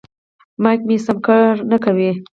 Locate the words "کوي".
1.83-2.11